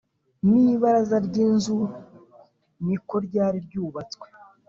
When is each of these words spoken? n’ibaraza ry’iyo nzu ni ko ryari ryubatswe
n’ibaraza 0.49 1.17
ry’iyo 1.25 1.49
nzu 1.57 1.77
ni 2.85 2.97
ko 3.07 3.15
ryari 3.25 3.57
ryubatswe 3.65 4.25